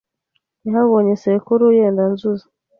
[0.65, 2.45] Yahabonye sekuru yendanzuzi